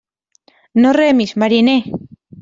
[0.85, 1.79] No remis, mariner.